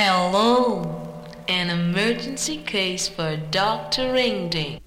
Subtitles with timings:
[0.00, 1.10] Hello,
[1.48, 4.12] an emergency case for Dr.
[4.12, 4.80] Ringding.